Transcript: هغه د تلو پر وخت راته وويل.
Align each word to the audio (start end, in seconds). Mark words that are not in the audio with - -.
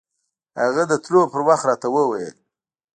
هغه 0.61 0.83
د 0.91 0.93
تلو 1.03 1.21
پر 1.31 1.41
وخت 1.47 1.63
راته 1.69 1.87
وويل. 1.91 2.35